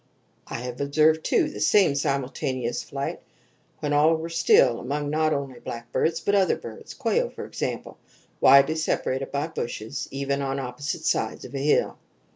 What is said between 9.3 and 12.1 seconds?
by bushes even on opposite sides of a hill.